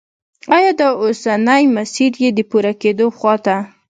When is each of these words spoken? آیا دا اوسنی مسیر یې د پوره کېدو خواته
آیا 0.55 0.71
دا 0.79 0.87
اوسنی 1.03 1.63
مسیر 1.75 2.11
یې 2.23 2.29
د 2.37 2.39
پوره 2.49 2.73
کېدو 2.81 3.07
خواته 3.17 3.55